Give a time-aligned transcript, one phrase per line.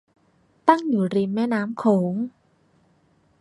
[0.67, 2.13] ตั้งอยู่ริมแม่น้ำโขง